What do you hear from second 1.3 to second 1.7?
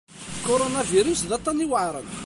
aṭṭan